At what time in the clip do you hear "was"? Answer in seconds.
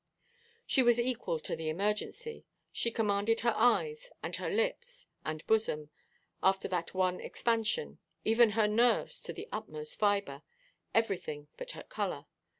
0.81-0.99